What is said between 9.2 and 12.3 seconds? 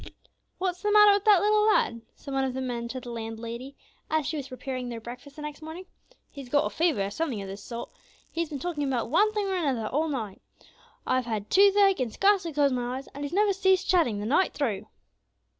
thing or another all night. I've had toothache, and